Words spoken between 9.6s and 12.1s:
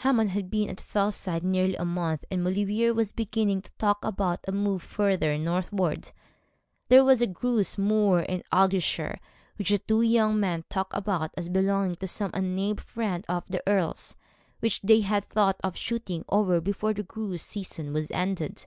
the two young men talked about as belonging to